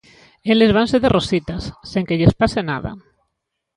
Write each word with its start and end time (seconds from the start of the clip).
E 0.47 0.49
eles 0.53 0.73
vanse 0.77 0.97
de 1.03 1.09
rositas, 1.15 1.63
sen 1.91 2.03
que 2.07 2.17
lles 2.19 2.37
pase 2.41 2.61
nada. 2.71 2.91